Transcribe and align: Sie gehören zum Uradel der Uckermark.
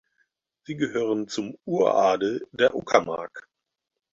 Sie 0.65 0.75
gehören 0.77 1.27
zum 1.27 1.55
Uradel 1.63 2.47
der 2.53 2.73
Uckermark. 2.75 3.47